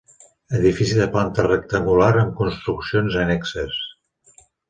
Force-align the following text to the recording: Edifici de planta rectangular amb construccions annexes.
Edifici 0.59 0.95
de 0.99 1.05
planta 1.15 1.43
rectangular 1.47 2.09
amb 2.21 2.33
construccions 2.41 3.19
annexes. 3.25 3.79